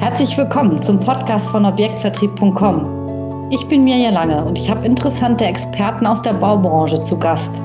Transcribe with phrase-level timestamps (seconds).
[0.00, 3.48] Herzlich willkommen zum Podcast von Objektvertrieb.com.
[3.50, 7.60] Ich bin Mirja Lange und ich habe interessante Experten aus der Baubranche zu Gast.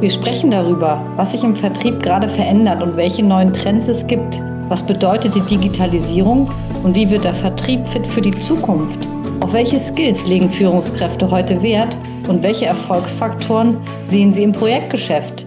[0.00, 4.40] Wir sprechen darüber, was sich im Vertrieb gerade verändert und welche neuen Trends es gibt.
[4.70, 6.50] Was bedeutet die Digitalisierung
[6.84, 9.06] und wie wird der Vertrieb fit für die Zukunft?
[9.40, 11.98] Auf welche Skills legen Führungskräfte heute Wert
[12.28, 13.76] und welche Erfolgsfaktoren
[14.06, 15.44] sehen sie im Projektgeschäft?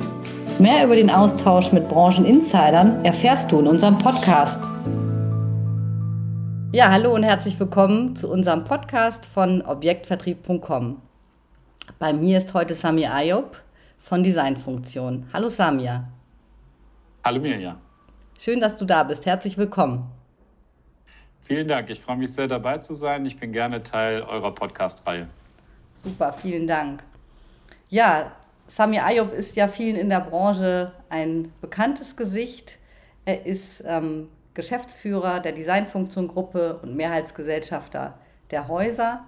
[0.60, 4.62] Mehr über den Austausch mit Brancheninsidern erfährst du in unserem Podcast.
[6.78, 11.02] Ja, hallo und herzlich willkommen zu unserem Podcast von Objektvertrieb.com.
[11.98, 13.64] Bei mir ist heute Samir Ayub
[13.98, 15.28] von Designfunktion.
[15.34, 16.08] Hallo Samir.
[17.24, 17.78] Hallo Mirja.
[18.38, 19.26] Schön, dass du da bist.
[19.26, 20.08] Herzlich willkommen.
[21.46, 21.90] Vielen Dank.
[21.90, 23.26] Ich freue mich sehr dabei zu sein.
[23.26, 25.28] Ich bin gerne Teil eurer Podcast-Reihe.
[25.96, 27.02] Super, vielen Dank.
[27.90, 28.34] Ja,
[28.68, 32.78] Sami Ayub ist ja vielen in der Branche ein bekanntes Gesicht.
[33.26, 38.16] Er ist ähm, Geschäftsführer der Designfunktion-Gruppe und Mehrheitsgesellschafter
[38.50, 39.24] der Häuser.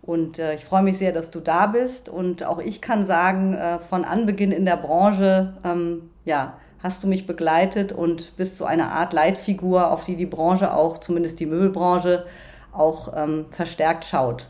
[0.00, 2.08] Und äh, ich freue mich sehr, dass du da bist.
[2.08, 7.08] Und auch ich kann sagen, äh, von Anbeginn in der Branche, ähm, ja, hast du
[7.08, 11.46] mich begleitet und bist so eine Art Leitfigur, auf die die Branche auch, zumindest die
[11.46, 12.24] Möbelbranche,
[12.70, 14.48] auch ähm, verstärkt schaut.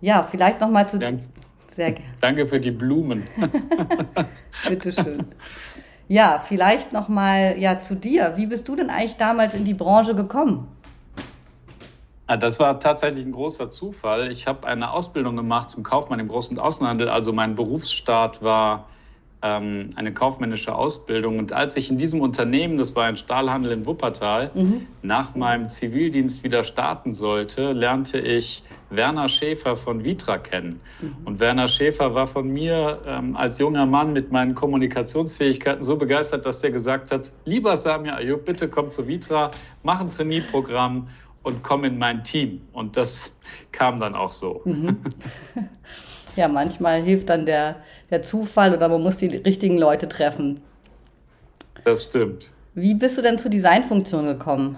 [0.00, 0.98] Ja, vielleicht noch mal zu.
[0.98, 1.24] Danke.
[1.68, 2.14] Sehr gerne.
[2.22, 3.24] Danke für die Blumen.
[4.68, 5.26] Bitteschön.
[6.08, 8.34] Ja, vielleicht noch mal ja zu dir.
[8.36, 10.68] Wie bist du denn eigentlich damals in die Branche gekommen?
[12.28, 14.30] Ah, das war tatsächlich ein großer Zufall.
[14.30, 17.08] Ich habe eine Ausbildung gemacht zum Kaufmann im Großen Außenhandel.
[17.08, 18.86] Also mein Berufsstart war
[19.42, 21.38] ähm, eine kaufmännische Ausbildung.
[21.38, 24.86] Und als ich in diesem Unternehmen, das war ein Stahlhandel in Wuppertal, mhm.
[25.02, 30.80] nach meinem Zivildienst wieder starten sollte, lernte ich Werner Schäfer von Vitra kennen.
[31.00, 31.16] Mhm.
[31.24, 36.46] Und Werner Schäfer war von mir ähm, als junger Mann mit meinen Kommunikationsfähigkeiten so begeistert,
[36.46, 39.50] dass der gesagt hat, lieber Samir Ayub, bitte komm zu Vitra,
[39.82, 41.08] mach ein Trainee-Programm
[41.42, 42.62] und komm in mein Team.
[42.72, 43.36] Und das
[43.72, 44.62] kam dann auch so.
[44.64, 44.98] Mhm.
[46.36, 47.76] ja, manchmal hilft dann der,
[48.10, 50.60] der Zufall oder man muss die richtigen Leute treffen.
[51.84, 52.52] Das stimmt.
[52.74, 54.76] Wie bist du denn zur Designfunktion gekommen?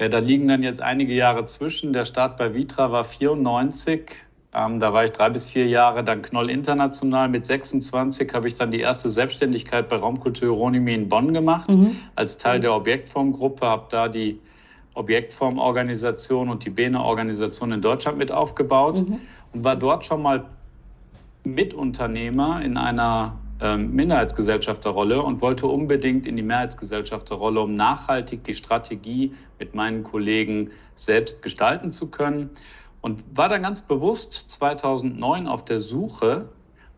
[0.00, 1.92] Ja, da liegen dann jetzt einige Jahre zwischen.
[1.92, 4.12] Der Start bei Vitra war 94.
[4.52, 7.28] Ähm, da war ich drei bis vier Jahre dann Knoll International.
[7.28, 11.96] Mit 26 habe ich dann die erste Selbstständigkeit bei Raumkultur Ronimi in Bonn gemacht, mhm.
[12.16, 14.40] als Teil der Objektformgruppe, habe da die
[14.94, 19.08] Objektformorganisation und die Bene-Organisation in Deutschland mit aufgebaut.
[19.08, 19.20] Mhm
[19.52, 20.44] und war dort schon mal
[21.44, 29.34] Mitunternehmer in einer ähm, Minderheitsgesellschafterrolle und wollte unbedingt in die Mehrheitsgesellschafterrolle, um nachhaltig die Strategie
[29.58, 32.50] mit meinen Kollegen selbst gestalten zu können.
[33.02, 36.48] Und war dann ganz bewusst 2009 auf der Suche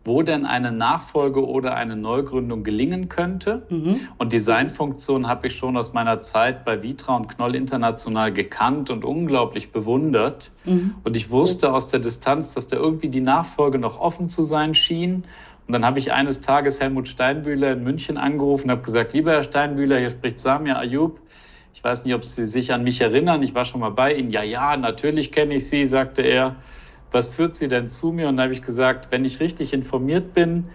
[0.04, 3.66] wo denn eine Nachfolge oder eine Neugründung gelingen könnte.
[3.68, 4.00] Mhm.
[4.18, 9.04] Und Designfunktion habe ich schon aus meiner Zeit bei Vitra und Knoll International gekannt und
[9.04, 10.50] unglaublich bewundert.
[10.64, 10.94] Mhm.
[11.04, 14.74] Und ich wusste aus der Distanz, dass da irgendwie die Nachfolge noch offen zu sein
[14.74, 15.24] schien.
[15.68, 19.30] Und dann habe ich eines Tages Helmut Steinbühler in München angerufen und habe gesagt, lieber
[19.30, 21.20] Herr Steinbühler, hier spricht Samir Ayub.
[21.74, 23.42] Ich weiß nicht, ob Sie sich an mich erinnern.
[23.42, 24.30] Ich war schon mal bei Ihnen.
[24.30, 26.56] Ja, ja, natürlich kenne ich Sie, sagte er
[27.12, 28.28] was führt Sie denn zu mir?
[28.28, 30.68] Und da habe ich gesagt, wenn ich richtig informiert bin,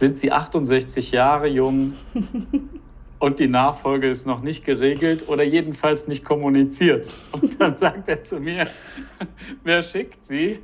[0.00, 1.92] sind Sie 68 Jahre jung
[3.22, 7.08] und die Nachfolge ist noch nicht geregelt oder jedenfalls nicht kommuniziert.
[7.30, 8.64] Und dann sagt er zu mir,
[9.62, 10.58] wer schickt Sie?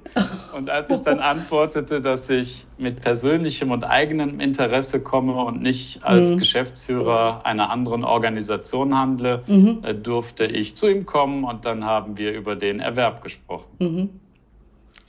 [0.56, 6.02] Und als ich dann antwortete, dass ich mit persönlichem und eigenem Interesse komme und nicht
[6.02, 6.38] als mhm.
[6.38, 9.78] Geschäftsführer einer anderen Organisation handle, mhm.
[9.84, 13.68] Äh, durfte ich zu ihm kommen und dann haben wir über den Erwerb gesprochen.
[13.78, 14.10] Mhm.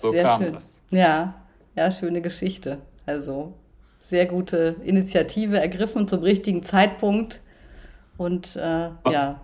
[0.02, 0.54] So sehr kam schön.
[0.54, 0.82] das.
[0.92, 1.36] Ja,
[1.76, 2.80] ja, schöne Geschichte.
[3.06, 3.54] Also
[4.00, 7.42] sehr gute Initiative ergriffen zum richtigen Zeitpunkt.
[8.18, 9.42] Und äh, war, ja.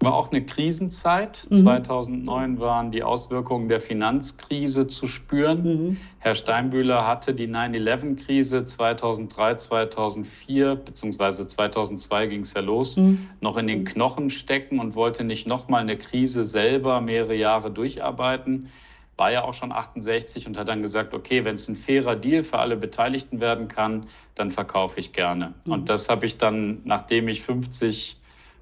[0.00, 1.46] War auch eine Krisenzeit.
[1.48, 1.56] Mhm.
[1.56, 5.62] 2009 waren die Auswirkungen der Finanzkrise zu spüren.
[5.62, 5.96] Mhm.
[6.18, 13.28] Herr Steinbühler hatte die 9-11-Krise 2003, 2004 beziehungsweise 2002 ging es ja los, mhm.
[13.40, 18.68] noch in den Knochen stecken und wollte nicht nochmal eine Krise selber mehrere Jahre durcharbeiten
[19.16, 22.42] war ja auch schon 68 und hat dann gesagt, okay, wenn es ein fairer Deal
[22.42, 25.54] für alle Beteiligten werden kann, dann verkaufe ich gerne.
[25.64, 25.72] Mhm.
[25.72, 28.18] Und das habe ich dann, nachdem ich 50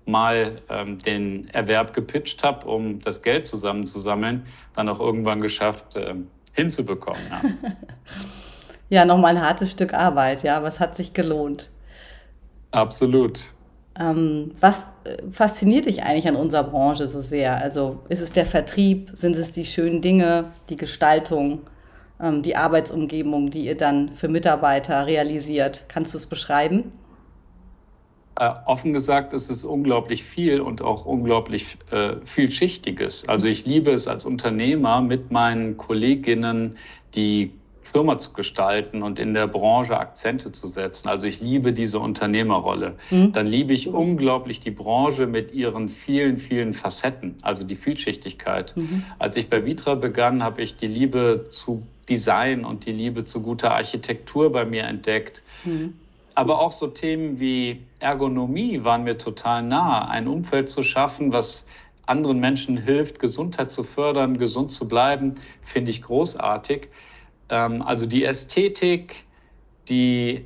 [0.06, 6.14] Mal ähm, den Erwerb gepitcht habe, um das Geld zusammenzusammeln, dann auch irgendwann geschafft äh,
[6.52, 7.20] hinzubekommen.
[7.31, 7.43] Ja,
[8.88, 11.70] ja nochmal ein hartes Stück Arbeit, ja, aber es hat sich gelohnt.
[12.73, 13.52] Absolut.
[14.00, 17.61] Ähm, was äh, fasziniert dich eigentlich an unserer Branche so sehr?
[17.61, 21.61] Also ist es der Vertrieb, sind es die schönen Dinge, die Gestaltung,
[22.19, 25.85] ähm, die Arbeitsumgebung, die ihr dann für Mitarbeiter realisiert?
[25.88, 26.93] Kannst du es beschreiben?
[28.37, 33.29] Äh, offen gesagt ist es unglaublich viel und auch unglaublich äh, vielschichtiges.
[33.29, 36.76] Also ich liebe es als Unternehmer mit meinen Kolleginnen
[37.14, 37.52] die
[37.91, 41.09] Firma zu gestalten und in der Branche Akzente zu setzen.
[41.09, 42.97] Also ich liebe diese Unternehmerrolle.
[43.11, 43.33] Mhm.
[43.33, 48.77] Dann liebe ich unglaublich die Branche mit ihren vielen, vielen Facetten, also die Vielschichtigkeit.
[48.77, 49.05] Mhm.
[49.19, 53.43] Als ich bei Vitra begann, habe ich die Liebe zu Design und die Liebe zu
[53.43, 55.43] guter Architektur bei mir entdeckt.
[55.65, 55.95] Mhm.
[56.35, 60.09] Aber auch so Themen wie Ergonomie waren mir total nah.
[60.09, 61.67] Ein Umfeld zu schaffen, was
[62.07, 66.89] anderen Menschen hilft, Gesundheit zu fördern, gesund zu bleiben, finde ich großartig.
[67.50, 69.25] Ähm, also die Ästhetik,
[69.88, 70.44] die,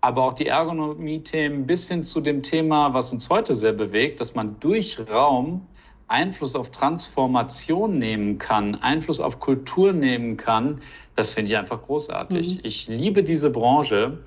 [0.00, 4.34] aber auch die Ergonomie-Themen bis hin zu dem Thema, was uns heute sehr bewegt, dass
[4.34, 5.66] man durch Raum
[6.08, 10.80] Einfluss auf Transformation nehmen kann, Einfluss auf Kultur nehmen kann,
[11.14, 12.56] das finde ich einfach großartig.
[12.56, 12.60] Mhm.
[12.62, 14.18] Ich liebe diese Branche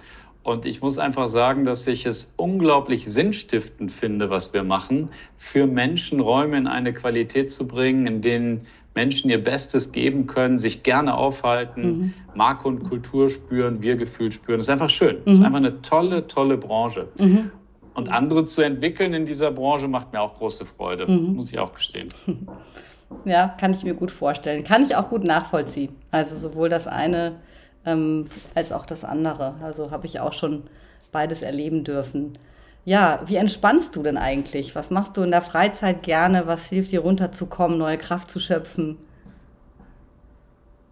[0.43, 5.67] und ich muss einfach sagen, dass ich es unglaublich sinnstiftend finde, was wir machen, für
[5.67, 10.83] Menschen Räume in eine Qualität zu bringen, in denen Menschen ihr Bestes geben können, sich
[10.83, 12.13] gerne aufhalten, mhm.
[12.35, 14.59] Marke und Kultur spüren, Wir-Gefühl spüren.
[14.59, 15.17] Das ist einfach schön.
[15.17, 15.25] Mhm.
[15.25, 17.07] Das ist einfach eine tolle, tolle Branche.
[17.17, 17.51] Mhm.
[17.93, 21.35] Und andere zu entwickeln in dieser Branche macht mir auch große Freude, mhm.
[21.35, 22.09] muss ich auch gestehen.
[23.25, 24.63] Ja, kann ich mir gut vorstellen.
[24.63, 25.93] Kann ich auch gut nachvollziehen.
[26.11, 27.33] Also sowohl das eine
[27.85, 29.55] ähm, als auch das andere.
[29.61, 30.63] Also habe ich auch schon
[31.11, 32.33] beides erleben dürfen.
[32.83, 34.75] Ja, wie entspannst du denn eigentlich?
[34.75, 36.47] Was machst du in der Freizeit gerne?
[36.47, 38.97] Was hilft dir runterzukommen, neue Kraft zu schöpfen?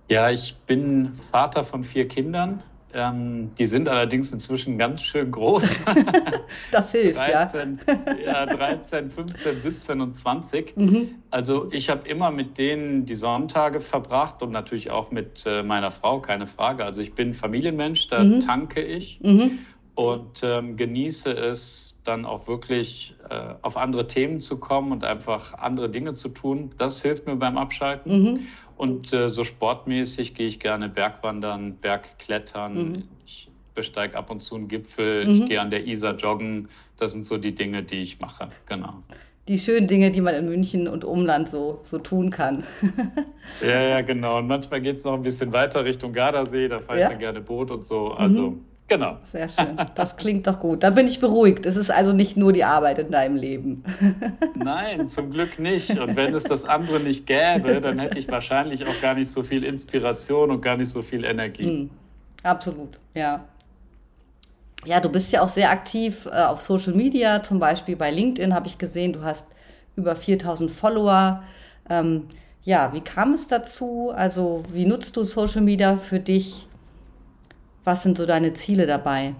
[0.08, 2.64] Ja, ich bin Vater von vier Kindern.
[2.92, 5.82] Ähm, die sind allerdings inzwischen ganz schön groß.
[6.72, 7.80] das hilft, 13,
[8.26, 8.46] ja.
[8.46, 8.46] ja.
[8.48, 10.76] 13, 15, 17 und 20.
[10.76, 11.10] Mhm.
[11.30, 15.92] Also ich habe immer mit denen die Sonntage verbracht und natürlich auch mit äh, meiner
[15.92, 16.84] Frau, keine Frage.
[16.84, 18.40] Also ich bin Familienmensch, da mhm.
[18.40, 19.20] tanke ich.
[19.22, 19.60] Mhm
[20.00, 25.56] und ähm, genieße es dann auch wirklich äh, auf andere Themen zu kommen und einfach
[25.56, 26.72] andere Dinge zu tun.
[26.78, 28.24] Das hilft mir beim Abschalten.
[28.24, 28.40] Mhm.
[28.78, 32.92] Und äh, so sportmäßig gehe ich gerne Bergwandern, Bergklettern.
[32.92, 33.04] Mhm.
[33.26, 35.26] Ich besteige ab und zu einen Gipfel.
[35.26, 35.34] Mhm.
[35.34, 36.70] Ich gehe an der Isar joggen.
[36.96, 38.48] Das sind so die Dinge, die ich mache.
[38.68, 38.94] Genau.
[39.50, 42.64] Die schönen Dinge, die man in München und Umland so, so tun kann.
[43.62, 44.38] ja, ja, genau.
[44.38, 46.70] Und manchmal geht es noch ein bisschen weiter Richtung Gardasee.
[46.70, 47.10] Da fahre ich ja?
[47.10, 48.12] dann gerne Boot und so.
[48.12, 48.66] Also mhm.
[48.90, 49.18] Genau.
[49.24, 49.78] Sehr schön.
[49.94, 50.84] Das klingt doch gut.
[50.84, 51.68] Da bin ich beruhigt.
[51.68, 53.84] Es ist also nicht nur die Arbeit in deinem Leben.
[54.56, 55.92] Nein, zum Glück nicht.
[55.92, 59.44] Und wenn es das andere nicht gäbe, dann hätte ich wahrscheinlich auch gar nicht so
[59.44, 61.66] viel Inspiration und gar nicht so viel Energie.
[61.66, 61.90] Mhm.
[62.42, 63.46] Absolut, ja.
[64.86, 68.54] Ja, du bist ja auch sehr aktiv äh, auf Social Media, zum Beispiel bei LinkedIn
[68.56, 69.48] habe ich gesehen, du hast
[69.98, 71.44] über 4000 Follower.
[71.90, 72.28] Ähm,
[72.64, 74.12] ja, wie kam es dazu?
[74.16, 76.66] Also, wie nutzt du Social Media für dich?
[77.84, 79.36] Was sind so deine Ziele dabei?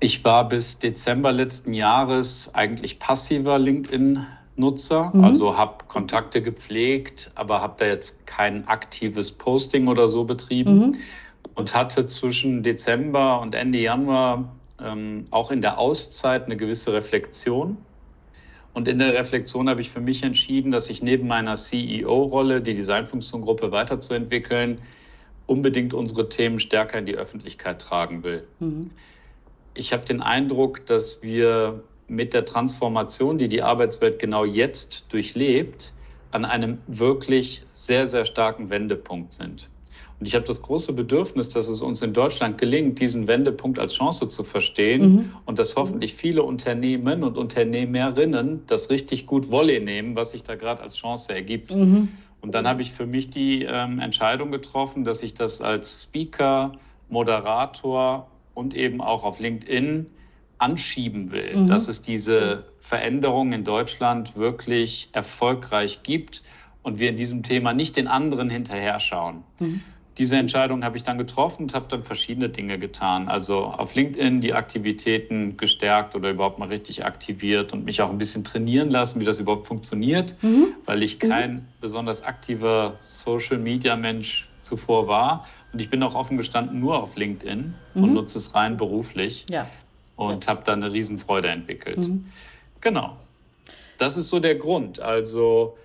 [0.00, 5.24] Ich war bis Dezember letzten Jahres eigentlich passiver LinkedIn-Nutzer, mhm.
[5.24, 10.96] also habe Kontakte gepflegt, aber habe da jetzt kein aktives Posting oder so betrieben mhm.
[11.54, 17.76] und hatte zwischen Dezember und Ende Januar ähm, auch in der Auszeit eine gewisse Reflexion.
[18.74, 22.74] Und in der Reflexion habe ich für mich entschieden, dass ich neben meiner CEO-Rolle, die
[22.74, 24.80] Designfunktiongruppe weiterzuentwickeln,
[25.48, 28.46] unbedingt unsere Themen stärker in die Öffentlichkeit tragen will.
[28.60, 28.90] Mhm.
[29.74, 35.92] Ich habe den Eindruck, dass wir mit der Transformation, die die Arbeitswelt genau jetzt durchlebt,
[36.30, 39.68] an einem wirklich sehr, sehr starken Wendepunkt sind.
[40.20, 43.94] Und ich habe das große Bedürfnis, dass es uns in Deutschland gelingt, diesen Wendepunkt als
[43.94, 45.32] Chance zu verstehen mhm.
[45.46, 50.56] und dass hoffentlich viele Unternehmen und Unternehmerinnen das richtig gut Wolle nehmen, was sich da
[50.56, 51.74] gerade als Chance ergibt.
[51.74, 52.08] Mhm.
[52.40, 56.72] Und dann habe ich für mich die ähm, Entscheidung getroffen, dass ich das als Speaker,
[57.08, 60.06] Moderator und eben auch auf LinkedIn
[60.58, 61.66] anschieben will, mhm.
[61.68, 66.42] dass es diese Veränderung in Deutschland wirklich erfolgreich gibt
[66.82, 69.44] und wir in diesem Thema nicht den anderen hinterher schauen.
[69.58, 69.82] Mhm
[70.18, 73.28] diese Entscheidung habe ich dann getroffen und habe dann verschiedene Dinge getan.
[73.28, 78.18] Also auf LinkedIn die Aktivitäten gestärkt oder überhaupt mal richtig aktiviert und mich auch ein
[78.18, 80.74] bisschen trainieren lassen, wie das überhaupt funktioniert, mhm.
[80.84, 81.28] weil ich mhm.
[81.28, 81.66] kein mhm.
[81.80, 85.46] besonders aktiver Social-Media-Mensch zuvor war.
[85.72, 88.02] Und ich bin auch offen gestanden nur auf LinkedIn mhm.
[88.02, 89.68] und nutze es rein beruflich ja.
[90.16, 90.50] und ja.
[90.50, 91.98] habe da eine Riesenfreude entwickelt.
[91.98, 92.26] Mhm.
[92.80, 93.16] Genau.
[93.98, 95.00] Das ist so der Grund.
[95.00, 95.76] Also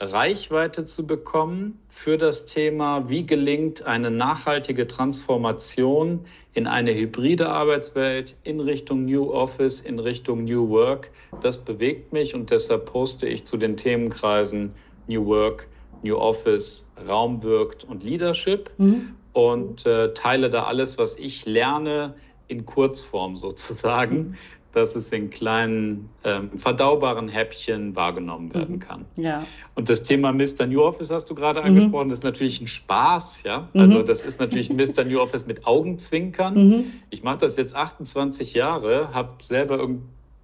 [0.00, 6.20] Reichweite zu bekommen für das Thema, wie gelingt eine nachhaltige Transformation
[6.54, 11.10] in eine hybride Arbeitswelt in Richtung New Office, in Richtung New Work.
[11.40, 14.72] Das bewegt mich und deshalb poste ich zu den Themenkreisen
[15.08, 15.66] New Work,
[16.02, 19.16] New Office, Raum wirkt und Leadership mhm.
[19.32, 22.14] und äh, teile da alles, was ich lerne,
[22.46, 24.38] in Kurzform sozusagen,
[24.72, 28.80] dass es in kleinen, ähm, verdaubaren Häppchen wahrgenommen werden mhm.
[28.80, 29.04] kann.
[29.16, 29.46] Ja.
[29.74, 30.66] Und das Thema Mr.
[30.66, 31.66] New Office hast du gerade mhm.
[31.66, 33.68] angesprochen, das ist natürlich ein Spaß, ja.
[33.72, 33.80] Mhm.
[33.80, 35.04] Also das ist natürlich Mr.
[35.04, 36.54] New Office mit Augenzwinkern.
[36.54, 36.84] Mhm.
[37.10, 39.88] Ich mache das jetzt 28 Jahre, habe selber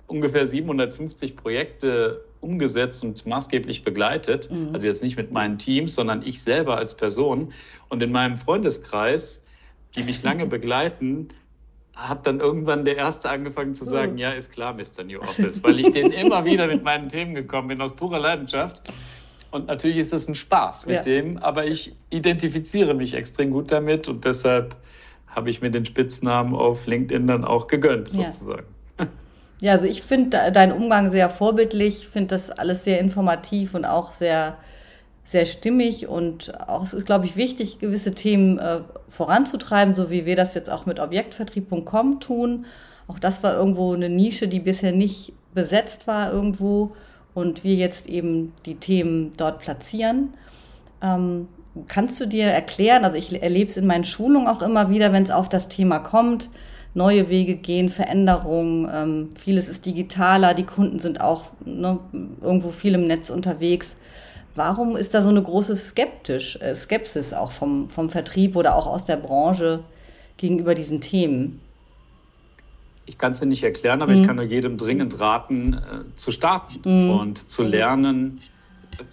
[0.07, 4.51] ungefähr 750 Projekte umgesetzt und maßgeblich begleitet.
[4.51, 4.71] Mhm.
[4.73, 7.53] Also jetzt nicht mit meinen Teams, sondern ich selber als Person.
[7.89, 9.47] Und in meinem Freundeskreis,
[9.97, 11.29] die mich lange begleiten,
[11.95, 14.21] hat dann irgendwann der Erste angefangen zu sagen, oh.
[14.21, 15.05] ja, ist klar, Mr.
[15.05, 18.83] New Office, weil ich den immer wieder mit meinen Themen gekommen bin, aus purer Leidenschaft.
[19.51, 21.03] Und natürlich ist es ein Spaß mit ja.
[21.03, 24.75] dem, aber ich identifiziere mich extrem gut damit und deshalb
[25.29, 28.67] habe ich mir den Spitznamen auf LinkedIn dann auch gegönnt, sozusagen.
[28.99, 29.07] Ja,
[29.61, 34.13] ja also ich finde deinen Umgang sehr vorbildlich, finde das alles sehr informativ und auch
[34.13, 34.57] sehr
[35.25, 40.27] sehr stimmig und auch es ist, glaube ich, wichtig, gewisse Themen äh, voranzutreiben, so wie
[40.27, 42.67] wir das jetzt auch mit Objektvertrieb.com tun.
[43.09, 46.95] Auch das war irgendwo eine Nische, die bisher nicht besetzt war irgendwo
[47.33, 50.35] und wir jetzt eben die Themen dort platzieren.
[51.03, 51.49] Ähm,
[51.89, 55.23] kannst du dir erklären, also ich erlebe es in meinen Schulungen auch immer wieder, wenn
[55.23, 56.51] es auf das Thema kommt,
[56.93, 61.99] neue Wege gehen, Veränderungen, ähm, vieles ist digitaler, die Kunden sind auch ne,
[62.41, 63.97] irgendwo viel im Netz unterwegs.
[64.57, 68.87] Warum ist da so eine große Skeptisch, äh, Skepsis auch vom, vom Vertrieb oder auch
[68.87, 69.81] aus der Branche
[70.37, 71.61] gegenüber diesen Themen?
[73.07, 74.21] Ich kann es dir nicht erklären, aber mhm.
[74.21, 77.11] ich kann nur jedem dringend raten, äh, zu starten mhm.
[77.11, 78.41] und zu lernen.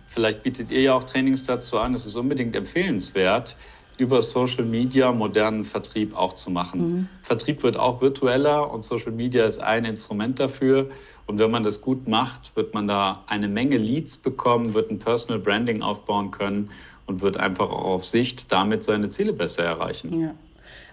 [0.07, 1.93] Vielleicht bietet ihr ja auch Trainings dazu an.
[1.93, 3.55] Es ist unbedingt empfehlenswert,
[3.97, 6.79] über Social Media modernen Vertrieb auch zu machen.
[6.79, 7.09] Mhm.
[7.23, 10.89] Vertrieb wird auch virtueller und Social Media ist ein Instrument dafür.
[11.27, 14.99] Und wenn man das gut macht, wird man da eine Menge Leads bekommen, wird ein
[14.99, 16.69] Personal Branding aufbauen können
[17.05, 20.19] und wird einfach auch auf Sicht damit seine Ziele besser erreichen.
[20.19, 20.33] Ja.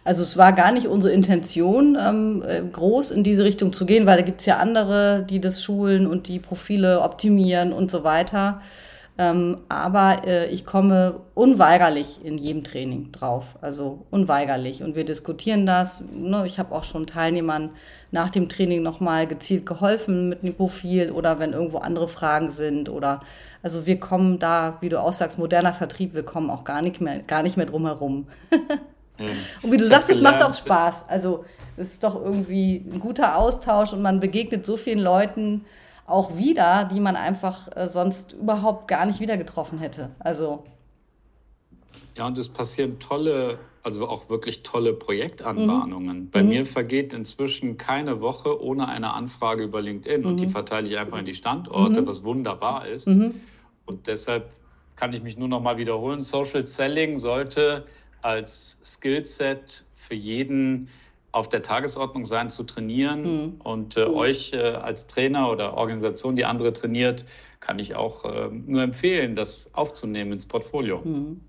[0.05, 4.07] Also es war gar nicht unsere Intention, ähm, äh, groß in diese Richtung zu gehen,
[4.07, 8.05] weil da gibt es ja andere, die das schulen und die Profile optimieren und so
[8.05, 8.63] weiter.
[9.21, 14.85] Ähm, aber äh, ich komme unweigerlich in jedem Training drauf, also unweigerlich.
[14.85, 16.05] Und wir diskutieren das.
[16.13, 16.45] Ne?
[16.47, 17.71] Ich habe auch schon Teilnehmern
[18.13, 22.89] nach dem Training nochmal gezielt geholfen mit dem Profil oder wenn irgendwo andere Fragen sind
[22.89, 23.21] oder
[23.61, 27.01] also wir kommen da, wie du auch sagst, moderner Vertrieb, wir kommen auch gar nicht
[27.01, 28.29] mehr, gar nicht mehr drum herum.
[29.19, 29.27] mhm.
[29.63, 31.09] Und wie du ich sagst, es macht auch Spaß.
[31.09, 31.45] Also
[31.77, 35.65] es ist doch irgendwie ein guter Austausch und man begegnet so vielen Leuten,
[36.09, 40.11] auch wieder, die man einfach äh, sonst überhaupt gar nicht wieder getroffen hätte.
[40.19, 40.65] Also.
[42.17, 46.23] Ja, und es passieren tolle, also auch wirklich tolle Projektanbahnungen.
[46.23, 46.31] Mhm.
[46.31, 46.49] Bei mhm.
[46.49, 50.27] mir vergeht inzwischen keine Woche ohne eine Anfrage über LinkedIn mhm.
[50.27, 50.51] und die mhm.
[50.51, 52.07] verteile ich einfach in die Standorte, mhm.
[52.07, 53.07] was wunderbar ist.
[53.07, 53.35] Mhm.
[53.85, 54.51] Und deshalb
[54.97, 57.85] kann ich mich nur noch mal wiederholen, Social Selling sollte
[58.21, 60.89] als Skillset für jeden
[61.39, 63.23] auf der Tagesordnung sein, zu trainieren.
[63.23, 63.61] Mhm.
[63.63, 64.15] Und äh, mhm.
[64.15, 67.25] euch äh, als Trainer oder Organisation, die andere trainiert,
[67.61, 71.01] kann ich auch äh, nur empfehlen, das aufzunehmen ins Portfolio.
[71.05, 71.41] Mhm.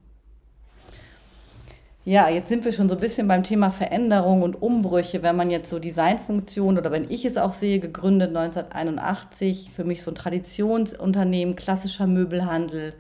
[2.06, 5.22] Ja, jetzt sind wir schon so ein bisschen beim Thema Veränderung und Umbrüche.
[5.22, 10.02] Wenn man jetzt so Designfunktion oder wenn ich es auch sehe, gegründet 1981, für mich
[10.02, 12.94] so ein Traditionsunternehmen, klassischer Möbelhandel.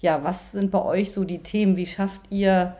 [0.00, 1.76] Ja, was sind bei euch so die Themen?
[1.76, 2.76] Wie schafft ihr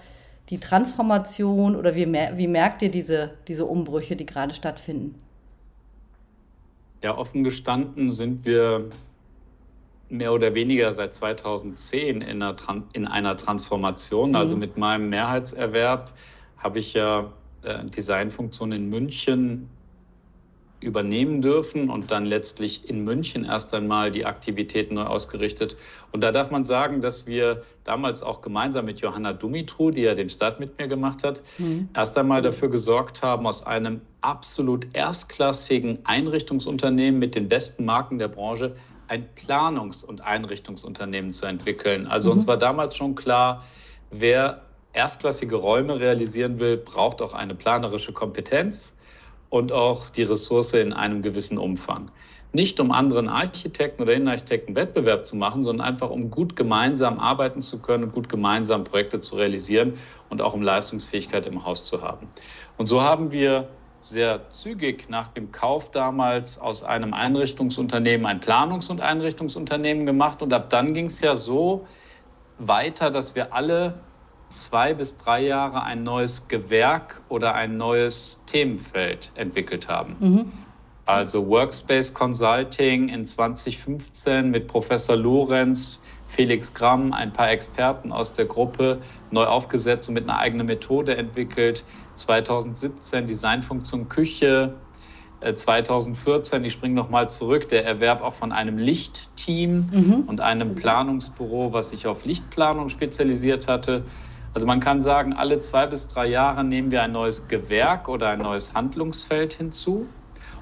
[0.49, 5.21] die Transformation oder wie, wie merkt ihr diese, diese Umbrüche, die gerade stattfinden?
[7.03, 8.91] Ja, offen gestanden sind wir
[10.09, 12.57] mehr oder weniger seit 2010 in einer,
[12.93, 14.31] in einer Transformation.
[14.31, 14.37] Mhm.
[14.37, 16.13] Also mit meinem Mehrheitserwerb
[16.59, 19.69] habe ich ja äh, Designfunktion in München
[20.81, 25.77] übernehmen dürfen und dann letztlich in München erst einmal die Aktivitäten neu ausgerichtet.
[26.13, 30.15] Und da darf man sagen, dass wir damals auch gemeinsam mit Johanna Dumitru, die ja
[30.15, 31.89] den Start mit mir gemacht hat, mhm.
[31.95, 38.29] erst einmal dafür gesorgt haben, aus einem absolut erstklassigen Einrichtungsunternehmen mit den besten Marken der
[38.29, 38.77] Branche
[39.09, 42.07] ein Planungs- und Einrichtungsunternehmen zu entwickeln.
[42.07, 42.37] Also mhm.
[42.37, 43.65] uns war damals schon klar,
[44.11, 48.96] wer erstklassige Räume realisieren will, braucht auch eine planerische Kompetenz
[49.57, 52.11] und auch die Ressource in einem gewissen Umfang.
[52.53, 57.61] Nicht um anderen Architekten oder Innenarchitekten Wettbewerb zu machen, sondern einfach um gut gemeinsam arbeiten
[57.63, 59.95] zu können und gut gemeinsam Projekte zu realisieren
[60.31, 62.29] und auch um Leistungsfähigkeit im Haus zu haben.
[62.77, 63.69] Und so haben wir
[64.03, 70.43] sehr zügig nach dem Kauf damals aus einem Einrichtungsunternehmen ein Planungs- und Einrichtungsunternehmen gemacht.
[70.43, 71.87] Und ab dann ging es ja so
[72.59, 73.95] weiter, dass wir alle
[74.49, 80.17] zwei bis drei Jahre ein neues Gewerk oder ein neues Themenfeld entwickelt haben.
[80.19, 80.53] Mhm.
[81.07, 88.47] Also Workspace Consulting in 2015 mit Professor Lorenz, Felix Gramm, ein paar Experten aus der
[88.47, 88.99] Gruppe
[89.31, 91.85] neu aufgesetzt und mit einer eigenen Methode entwickelt.
[92.17, 94.75] 2017 Designfunktion Küche,
[95.55, 100.25] 2014, äh, ich springe nochmal zurück, der Erwerb auch von einem Lichtteam mhm.
[100.27, 104.05] und einem Planungsbüro, was sich auf Lichtplanung spezialisiert hatte.
[104.57, 108.31] Also man kann sagen, alle zwei bis drei Jahre nehmen wir ein neues Gewerk oder
[108.31, 110.09] ein neues Handlungsfeld hinzu.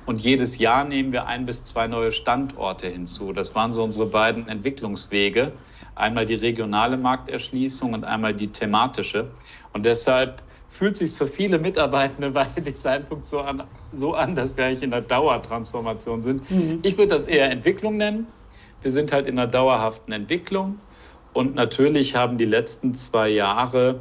[0.04, 3.32] Und jedes Jahr nehmen wir ein bis zwei neue Standorte hinzu.
[3.32, 5.52] Das waren so unsere beiden Entwicklungswege.
[5.94, 9.30] Einmal die regionale Markterschließung und einmal die thematische.
[9.72, 14.64] Und deshalb fühlt sich für viele Mitarbeitende bei Designpunkt so an, so an, dass wir
[14.64, 16.50] eigentlich in einer Dauertransformation sind.
[16.50, 16.80] Mhm.
[16.82, 18.26] Ich würde das eher Entwicklung nennen.
[18.82, 20.80] Wir sind halt in einer dauerhaften Entwicklung.
[21.34, 24.00] Und natürlich haben die letzten zwei Jahre,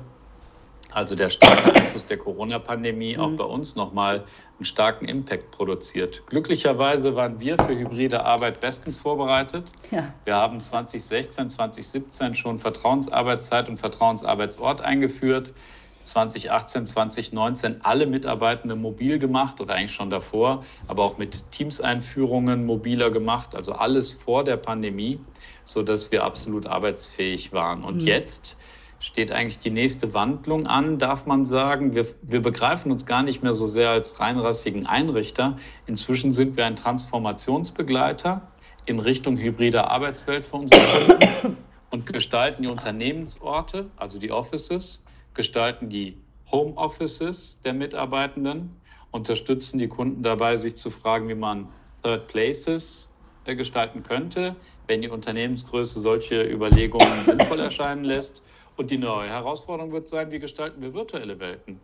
[0.91, 3.21] also der starke Einfluss der Corona-Pandemie, mhm.
[3.21, 4.23] auch bei uns nochmal
[4.59, 6.21] einen starken Impact produziert.
[6.27, 9.65] Glücklicherweise waren wir für hybride Arbeit bestens vorbereitet.
[9.89, 10.13] Ja.
[10.25, 15.55] Wir haben 2016, 2017 schon Vertrauensarbeitszeit und Vertrauensarbeitsort eingeführt.
[16.03, 23.11] 2018, 2019 alle Mitarbeitende mobil gemacht oder eigentlich schon davor, aber auch mit Teams-Einführungen mobiler
[23.11, 25.19] gemacht, also alles vor der Pandemie,
[25.63, 27.83] sodass wir absolut arbeitsfähig waren.
[27.83, 28.07] Und mhm.
[28.07, 28.57] jetzt
[29.03, 31.93] steht eigentlich die nächste Wandlung an, darf man sagen.
[31.93, 35.57] Wir, wir begreifen uns gar nicht mehr so sehr als reinrassigen Einrichter.
[35.85, 38.41] Inzwischen sind wir ein Transformationsbegleiter
[38.85, 41.57] in Richtung hybrider Arbeitswelt für unsere Kunden
[41.89, 46.17] und gestalten die Unternehmensorte, also die Offices, gestalten die
[46.51, 48.69] Homeoffices der Mitarbeitenden,
[49.11, 51.67] unterstützen die Kunden dabei, sich zu fragen, wie man
[52.03, 53.11] Third Places
[53.45, 54.55] äh, gestalten könnte,
[54.87, 58.43] wenn die Unternehmensgröße solche Überlegungen sinnvoll erscheinen lässt.
[58.75, 61.79] Und die neue Herausforderung wird sein, wie gestalten wir virtuelle Welten?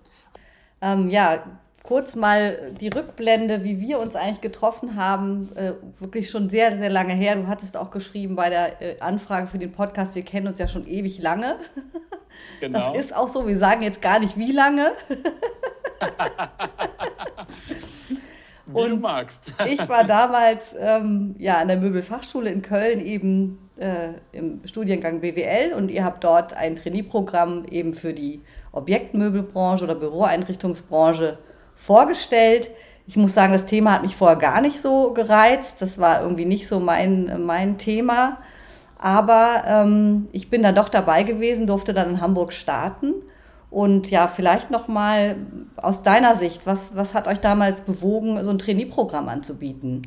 [0.82, 1.44] Ähm, ja,
[1.84, 6.90] kurz mal die Rückblende, wie wir uns eigentlich getroffen haben, äh, wirklich schon sehr, sehr
[6.90, 7.36] lange her.
[7.36, 10.68] Du hattest auch geschrieben bei der äh, Anfrage für den Podcast, wir kennen uns ja
[10.68, 11.58] schon ewig lange.
[12.60, 12.94] Genau.
[12.94, 14.92] Das ist auch so, wir sagen jetzt gar nicht wie lange.
[18.66, 19.54] wie Und du magst.
[19.68, 25.74] ich war damals ähm, ja, an der Möbelfachschule in Köln eben äh, im Studiengang BWL
[25.74, 31.38] und ihr habt dort ein Trainee-Programm eben für die Objektmöbelbranche oder Büroeinrichtungsbranche
[31.76, 32.70] vorgestellt.
[33.08, 35.82] Ich muss sagen, das Thema hat mich vorher gar nicht so gereizt.
[35.82, 38.38] Das war irgendwie nicht so mein, mein Thema.
[39.00, 43.14] Aber ähm, ich bin da doch dabei gewesen, durfte dann in Hamburg starten.
[43.72, 45.38] Und ja, vielleicht noch mal
[45.78, 50.02] aus deiner Sicht, was, was hat euch damals bewogen, so ein Trainee-Programm anzubieten?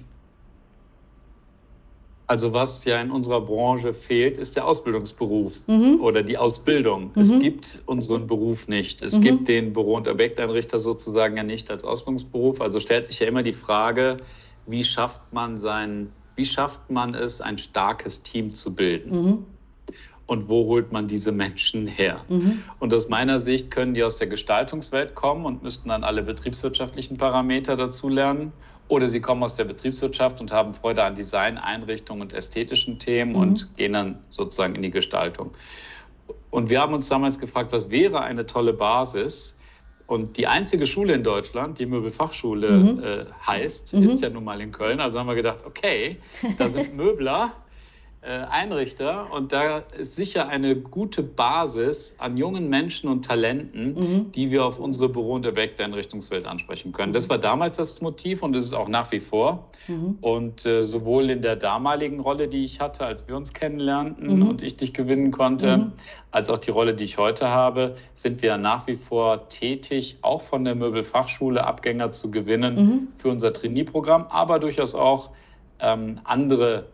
[2.27, 6.01] Also was ja in unserer Branche fehlt, ist der Ausbildungsberuf mhm.
[6.01, 7.13] oder die Ausbildung.
[7.15, 7.21] Mhm.
[7.21, 9.03] Es gibt unseren Beruf nicht.
[9.03, 9.23] Es mhm.
[9.23, 12.61] gibt den Büro- und Objekteinrichter sozusagen ja nicht als Ausbildungsberuf.
[12.61, 14.17] Also stellt sich ja immer die Frage,
[14.67, 19.11] wie schafft man seinen wie schafft man es, ein starkes Team zu bilden?
[19.11, 19.47] Mhm.
[20.27, 22.25] Und wo holt man diese Menschen her?
[22.29, 22.63] Mhm.
[22.79, 27.19] Und aus meiner Sicht können die aus der Gestaltungswelt kommen und müssten dann alle betriebswirtschaftlichen
[27.19, 28.53] Parameter dazu lernen.
[28.89, 33.33] Oder sie kommen aus der Betriebswirtschaft und haben Freude an Design, Einrichtung und ästhetischen Themen
[33.33, 33.39] mhm.
[33.39, 35.51] und gehen dann sozusagen in die Gestaltung.
[36.51, 39.57] Und wir haben uns damals gefragt, was wäre eine tolle Basis,
[40.07, 43.03] und die einzige Schule in Deutschland, die Möbelfachschule mhm.
[43.03, 44.03] äh, heißt, mhm.
[44.03, 45.01] ist ja nun mal in Köln.
[45.01, 46.19] Also haben wir gedacht, okay,
[46.59, 47.53] da sind Möbler
[48.25, 54.33] Einrichter und da ist sicher eine gute Basis an jungen Menschen und Talenten, mhm.
[54.33, 57.13] die wir auf unsere Büro- und Objekteinrichtungswelt ansprechen können.
[57.13, 59.69] Das war damals das Motiv und das ist auch nach wie vor.
[59.89, 60.19] Mhm.
[60.21, 64.49] Und äh, sowohl in der damaligen Rolle, die ich hatte, als wir uns kennenlernten mhm.
[64.49, 65.93] und ich dich gewinnen konnte, mhm.
[66.31, 70.43] als auch die Rolle, die ich heute habe, sind wir nach wie vor tätig, auch
[70.43, 73.09] von der Möbelfachschule Abgänger zu gewinnen mhm.
[73.17, 75.31] für unser Trainee-Programm, aber durchaus auch
[75.81, 76.87] ähm, andere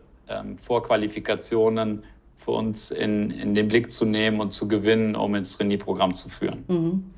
[0.57, 2.03] Vorqualifikationen
[2.35, 6.29] für uns in, in den Blick zu nehmen und zu gewinnen, um ins Trainee-Programm zu
[6.29, 6.63] führen.
[6.67, 7.13] Mhm.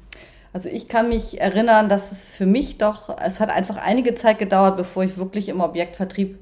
[0.53, 4.37] Also ich kann mich erinnern, dass es für mich doch, es hat einfach einige Zeit
[4.37, 6.39] gedauert, bevor ich wirklich im Objektvertrieb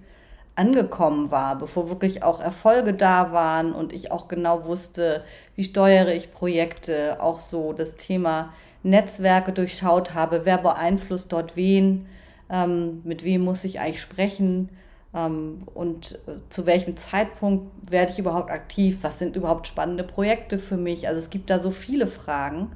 [0.55, 5.23] angekommen war, bevor wirklich auch Erfolge da waren und ich auch genau wusste,
[5.55, 8.51] wie steuere ich Projekte, auch so das Thema
[8.81, 12.07] Netzwerke durchschaut habe, wer beeinflusst dort wen,
[12.49, 14.79] ähm, mit wem muss ich eigentlich sprechen ähm,
[15.11, 18.99] und äh, zu welchem Zeitpunkt werde ich überhaupt aktiv?
[19.01, 21.07] Was sind überhaupt spannende Projekte für mich?
[21.07, 22.71] Also es gibt da so viele Fragen.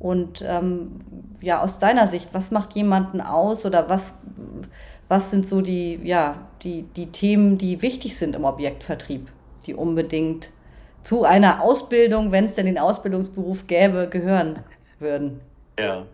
[0.00, 1.00] Und ähm,
[1.40, 4.14] ja, aus deiner Sicht, was macht jemanden aus oder was,
[5.08, 9.30] was sind so die, ja, die, die Themen, die wichtig sind im Objektvertrieb,
[9.66, 10.50] die unbedingt
[11.02, 14.60] zu einer Ausbildung, wenn es denn den Ausbildungsberuf gäbe, gehören
[14.98, 15.40] würden?
[15.78, 16.06] Ja,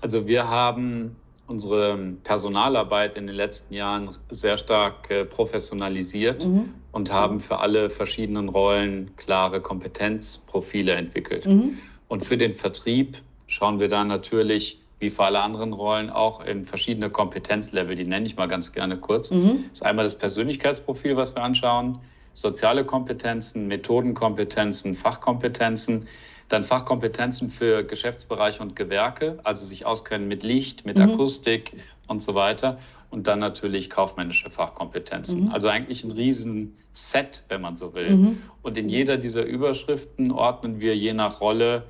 [0.00, 6.74] also wir haben unsere Personalarbeit in den letzten Jahren sehr stark äh, professionalisiert mhm.
[6.92, 11.46] und haben für alle verschiedenen Rollen klare Kompetenzprofile entwickelt.
[11.46, 11.78] Mhm.
[12.08, 16.64] Und für den Vertrieb schauen wir da natürlich wie für alle anderen Rollen auch in
[16.64, 17.94] verschiedene Kompetenzlevel.
[17.94, 19.30] Die nenne ich mal ganz gerne kurz.
[19.30, 19.64] Mhm.
[19.70, 21.98] Das ist einmal das Persönlichkeitsprofil, was wir anschauen,
[22.32, 26.06] soziale Kompetenzen, Methodenkompetenzen, Fachkompetenzen,
[26.48, 31.04] dann Fachkompetenzen für Geschäftsbereiche und Gewerke, also sich auskennen mit Licht, mit mhm.
[31.04, 31.72] Akustik
[32.06, 32.78] und so weiter.
[33.10, 35.44] Und dann natürlich kaufmännische Fachkompetenzen.
[35.44, 35.52] Mhm.
[35.52, 38.10] Also eigentlich ein Riesenset, wenn man so will.
[38.10, 38.42] Mhm.
[38.62, 41.84] Und in jeder dieser Überschriften ordnen wir je nach Rolle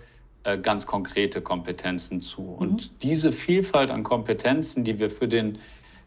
[0.45, 2.43] äh, ganz konkrete Kompetenzen zu.
[2.43, 2.55] Mhm.
[2.57, 5.59] Und diese Vielfalt an Kompetenzen, die wir für den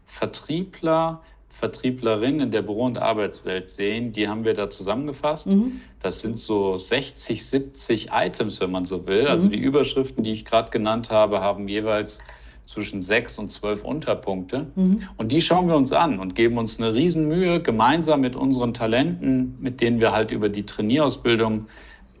[0.06, 5.48] Vertriebler, Vertrieblerin in der Büro- und Arbeitswelt sehen, die haben wir da zusammengefasst.
[5.48, 5.80] Mhm.
[6.00, 9.26] Das sind so 60, 70 Items, wenn man so will.
[9.26, 9.52] Also mhm.
[9.52, 12.20] die Überschriften, die ich gerade genannt habe, haben jeweils
[12.66, 14.68] zwischen sechs und zwölf Unterpunkte.
[14.76, 15.02] Mhm.
[15.16, 19.56] Und die schauen wir uns an und geben uns eine Riesenmühe, gemeinsam mit unseren Talenten,
[19.60, 21.66] mit denen wir halt über die Trainierausbildung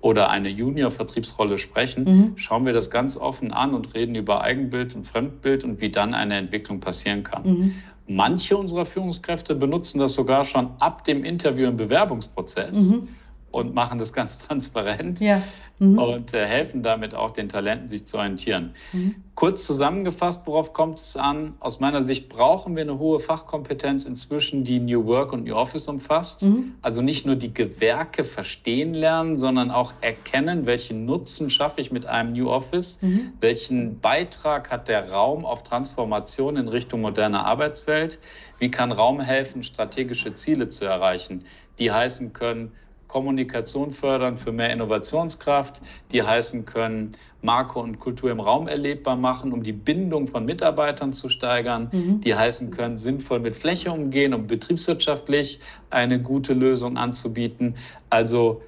[0.00, 2.32] oder eine Junior-Vertriebsrolle sprechen, mhm.
[2.36, 6.14] schauen wir das ganz offen an und reden über Eigenbild und Fremdbild und wie dann
[6.14, 7.42] eine Entwicklung passieren kann.
[7.44, 7.74] Mhm.
[8.06, 12.90] Manche unserer Führungskräfte benutzen das sogar schon ab dem Interview im Bewerbungsprozess.
[12.90, 13.08] Mhm
[13.50, 15.42] und machen das ganz transparent ja.
[15.78, 15.98] mhm.
[15.98, 18.74] und äh, helfen damit auch den Talenten, sich zu orientieren.
[18.92, 19.16] Mhm.
[19.34, 21.54] Kurz zusammengefasst, worauf kommt es an?
[21.60, 25.88] Aus meiner Sicht brauchen wir eine hohe Fachkompetenz inzwischen, die New Work und New Office
[25.88, 26.42] umfasst.
[26.42, 26.74] Mhm.
[26.82, 32.06] Also nicht nur die Gewerke verstehen lernen, sondern auch erkennen, welchen Nutzen schaffe ich mit
[32.06, 33.32] einem New Office, mhm.
[33.40, 38.18] welchen Beitrag hat der Raum auf Transformation in Richtung moderner Arbeitswelt,
[38.58, 41.44] wie kann Raum helfen, strategische Ziele zu erreichen,
[41.78, 42.72] die heißen können,
[43.10, 47.10] Kommunikation fördern für mehr Innovationskraft, die heißen können,
[47.42, 52.20] Marke und Kultur im Raum erlebbar machen, um die Bindung von Mitarbeitern zu steigern, mhm.
[52.20, 55.58] die heißen können, sinnvoll mit Fläche umgehen, um betriebswirtschaftlich
[55.90, 57.74] eine gute Lösung anzubieten.
[58.10, 58.62] Also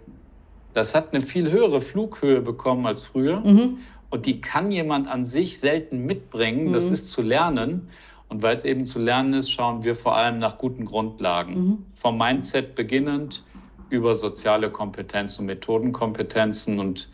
[0.75, 3.41] das hat eine viel höhere Flughöhe bekommen als früher.
[3.41, 3.79] Mhm.
[4.11, 6.69] Und die kann jemand an sich selten mitbringen.
[6.69, 6.73] Mhm.
[6.73, 7.89] Das ist zu lernen.
[8.29, 11.55] Und weil es eben zu lernen ist, schauen wir vor allem nach guten Grundlagen.
[11.55, 11.79] Mhm.
[11.95, 13.45] Vom Mindset beginnend
[13.93, 17.09] über soziale Kompetenzen und Methodenkompetenzen und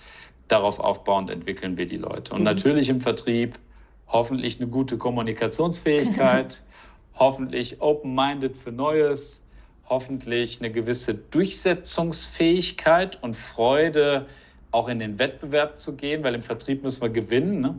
[0.47, 2.33] darauf aufbauend entwickeln wir die Leute.
[2.33, 2.45] Und mhm.
[2.45, 3.59] natürlich im Vertrieb
[4.07, 6.63] hoffentlich eine gute Kommunikationsfähigkeit,
[7.15, 9.43] hoffentlich open-minded für Neues,
[9.89, 14.27] hoffentlich eine gewisse Durchsetzungsfähigkeit und Freude,
[14.71, 17.61] auch in den Wettbewerb zu gehen, weil im Vertrieb müssen wir gewinnen.
[17.61, 17.75] Ne?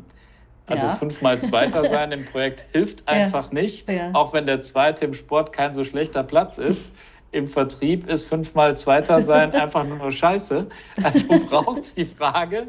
[0.67, 0.95] Also ja.
[0.95, 3.61] fünfmal Zweiter sein im Projekt hilft einfach ja.
[3.61, 4.11] nicht, ja.
[4.13, 6.91] auch wenn der Zweite im Sport kein so schlechter Platz ist
[7.31, 10.67] im Vertrieb ist fünfmal Zweiter sein einfach nur Scheiße.
[11.03, 12.67] Also braucht es die Frage,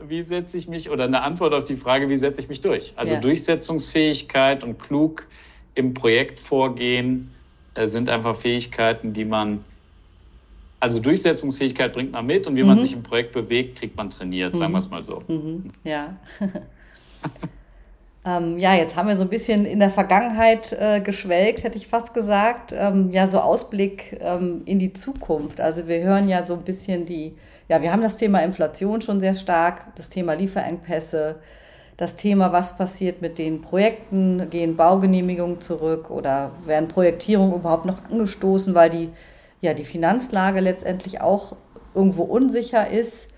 [0.00, 2.92] wie setze ich mich, oder eine Antwort auf die Frage, wie setze ich mich durch?
[2.96, 3.20] Also ja.
[3.20, 5.26] Durchsetzungsfähigkeit und klug
[5.74, 7.30] im Projekt vorgehen
[7.74, 9.64] äh, sind einfach Fähigkeiten, die man,
[10.80, 12.68] also Durchsetzungsfähigkeit bringt man mit und wie mhm.
[12.68, 14.58] man sich im Projekt bewegt, kriegt man trainiert, mhm.
[14.58, 15.22] sagen wir es mal so.
[15.26, 15.70] Mhm.
[15.82, 16.16] Ja.
[18.26, 21.86] Ähm, ja, jetzt haben wir so ein bisschen in der Vergangenheit äh, geschwelgt, hätte ich
[21.86, 22.74] fast gesagt.
[22.76, 25.60] Ähm, ja, so Ausblick ähm, in die Zukunft.
[25.60, 27.36] Also wir hören ja so ein bisschen die,
[27.68, 31.36] ja, wir haben das Thema Inflation schon sehr stark, das Thema Lieferengpässe,
[31.98, 38.04] das Thema, was passiert mit den Projekten, gehen Baugenehmigungen zurück oder werden Projektierungen überhaupt noch
[38.10, 39.10] angestoßen, weil die,
[39.60, 41.56] ja, die Finanzlage letztendlich auch
[41.94, 43.28] irgendwo unsicher ist.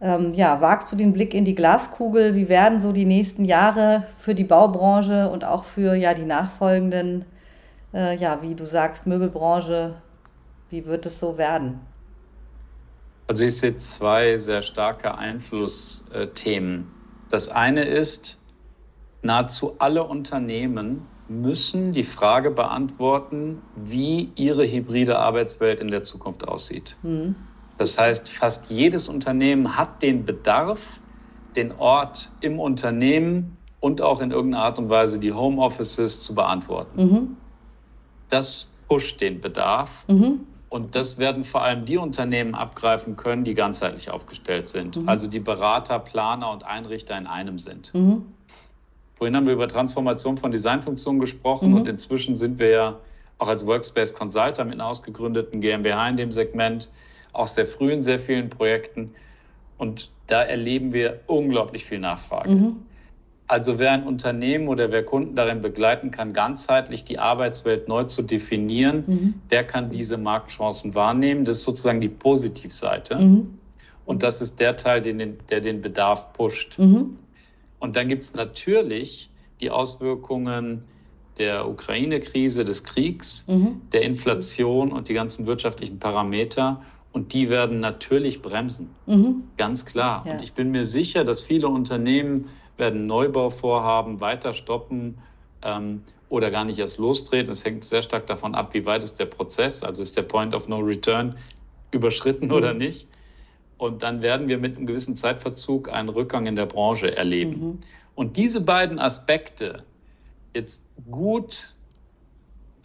[0.00, 2.34] Ähm, ja, wagst du den Blick in die Glaskugel?
[2.34, 7.24] Wie werden so die nächsten Jahre für die Baubranche und auch für ja, die nachfolgenden,
[7.94, 9.94] äh, ja, wie du sagst, Möbelbranche,
[10.68, 11.80] wie wird es so werden?
[13.28, 16.86] Also ich sehe zwei sehr starke Einflussthemen.
[17.28, 18.38] Das eine ist,
[19.22, 26.96] nahezu alle Unternehmen müssen die Frage beantworten, wie ihre hybride Arbeitswelt in der Zukunft aussieht.
[27.02, 27.34] Mhm.
[27.78, 31.00] Das heißt, fast jedes Unternehmen hat den Bedarf,
[31.56, 37.02] den Ort im Unternehmen und auch in irgendeiner Art und Weise die Homeoffices zu beantworten.
[37.02, 37.36] Mhm.
[38.28, 40.06] Das pusht den Bedarf.
[40.08, 40.40] Mhm.
[40.68, 44.96] Und das werden vor allem die Unternehmen abgreifen können, die ganzheitlich aufgestellt sind.
[44.96, 45.08] Mhm.
[45.08, 47.94] Also die Berater, Planer und Einrichter in einem sind.
[47.94, 48.26] Mhm.
[49.14, 51.76] Vorhin haben wir über Transformation von Designfunktionen gesprochen mhm.
[51.76, 53.00] und inzwischen sind wir ja
[53.38, 56.90] auch als Workspace Consultant mit einer ausgegründeten GmbH in dem Segment
[57.36, 59.14] auch sehr früh in sehr vielen Projekten.
[59.78, 62.50] Und da erleben wir unglaublich viel Nachfrage.
[62.50, 62.76] Mhm.
[63.48, 68.22] Also wer ein Unternehmen oder wer Kunden darin begleiten kann, ganzheitlich die Arbeitswelt neu zu
[68.22, 69.34] definieren, mhm.
[69.50, 71.44] der kann diese Marktchancen wahrnehmen.
[71.44, 73.16] Das ist sozusagen die Positivseite.
[73.16, 73.58] Mhm.
[74.04, 76.78] Und das ist der Teil, den, der den Bedarf pusht.
[76.78, 77.18] Mhm.
[77.78, 80.82] Und dann gibt es natürlich die Auswirkungen
[81.38, 83.82] der Ukraine-Krise, des Kriegs, mhm.
[83.92, 86.82] der Inflation und die ganzen wirtschaftlichen Parameter.
[87.16, 88.90] Und die werden natürlich bremsen.
[89.06, 89.44] Mhm.
[89.56, 90.24] Ganz klar.
[90.26, 90.32] Ja.
[90.32, 95.16] Und ich bin mir sicher, dass viele Unternehmen werden Neubauvorhaben weiter stoppen
[95.62, 97.50] ähm, oder gar nicht erst lostreten.
[97.50, 100.54] Es hängt sehr stark davon ab, wie weit ist der Prozess, also ist der Point
[100.54, 101.36] of No Return
[101.90, 102.52] überschritten mhm.
[102.52, 103.08] oder nicht.
[103.78, 107.50] Und dann werden wir mit einem gewissen Zeitverzug einen Rückgang in der Branche erleben.
[107.50, 107.78] Mhm.
[108.14, 109.84] Und diese beiden Aspekte
[110.54, 111.76] jetzt gut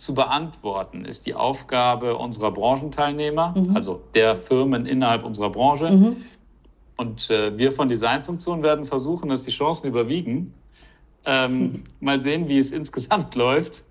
[0.02, 3.76] zu beantworten, ist die Aufgabe unserer Branchenteilnehmer, mhm.
[3.76, 5.92] also der Firmen innerhalb unserer Branche.
[5.92, 6.18] Mhm.
[6.98, 10.56] Und äh, wir von Designfunktion werden versuchen, dass die Chancen überwiegen.
[11.26, 13.84] Ähm, mal sehen, wie es insgesamt läuft.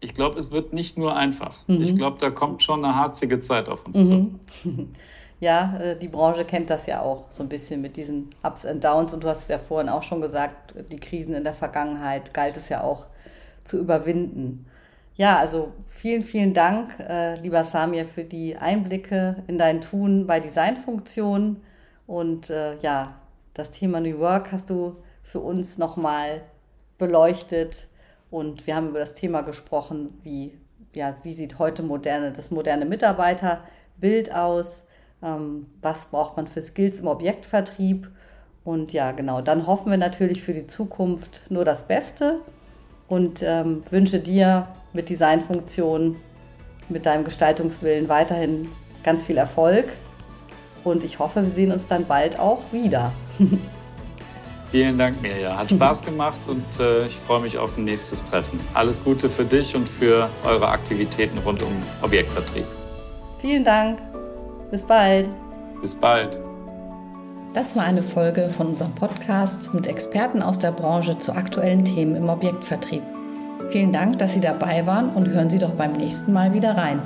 [0.00, 1.56] Ich glaube, es wird nicht nur einfach.
[1.66, 1.80] Mhm.
[1.80, 4.14] Ich glaube, da kommt schon eine harzige Zeit auf uns zu.
[4.64, 4.92] Mhm.
[5.40, 8.82] Ja, äh, die Branche kennt das ja auch so ein bisschen mit diesen Ups und
[8.82, 9.12] Downs.
[9.12, 12.56] Und du hast es ja vorhin auch schon gesagt, die Krisen in der Vergangenheit galt
[12.56, 13.06] es ja auch
[13.64, 14.64] zu überwinden.
[15.16, 20.40] Ja, also vielen, vielen Dank, äh, lieber Samir, für die Einblicke in dein Tun bei
[20.40, 21.62] Designfunktionen.
[22.08, 23.14] Und äh, ja,
[23.54, 26.42] das Thema New Work hast du für uns nochmal
[26.98, 27.86] beleuchtet.
[28.28, 30.58] Und wir haben über das Thema gesprochen, wie,
[30.96, 34.82] ja, wie sieht heute moderne, das moderne Mitarbeiterbild aus,
[35.22, 38.10] ähm, was braucht man für Skills im Objektvertrieb.
[38.64, 42.40] Und ja, genau, dann hoffen wir natürlich für die Zukunft nur das Beste
[43.06, 46.16] und ähm, wünsche dir mit Designfunktionen,
[46.88, 48.68] mit deinem Gestaltungswillen weiterhin
[49.02, 49.88] ganz viel Erfolg.
[50.82, 53.12] Und ich hoffe, wir sehen uns dann bald auch wieder.
[54.70, 55.56] Vielen Dank, Mirja.
[55.56, 58.58] Hat Spaß gemacht und äh, ich freue mich auf ein nächstes Treffen.
[58.74, 62.64] Alles Gute für dich und für eure Aktivitäten rund um Objektvertrieb.
[63.38, 64.00] Vielen Dank.
[64.70, 65.28] Bis bald.
[65.80, 66.40] Bis bald.
[67.52, 72.16] Das war eine Folge von unserem Podcast mit Experten aus der Branche zu aktuellen Themen
[72.16, 73.02] im Objektvertrieb.
[73.70, 77.00] Vielen Dank, dass Sie dabei waren und hören Sie doch beim nächsten Mal wieder rein.